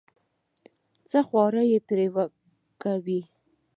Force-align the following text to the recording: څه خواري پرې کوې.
څه 1.09 1.19
خواري 1.27 1.77
پرې 1.87 2.07
کوې. 2.81 3.19